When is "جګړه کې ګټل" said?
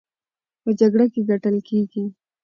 0.79-1.55